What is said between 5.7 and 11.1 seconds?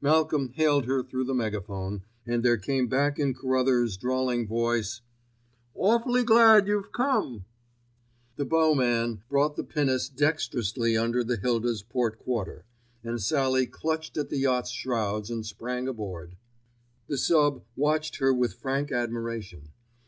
"Awfully glad you've come!" The bowman brought the pinnace dexterously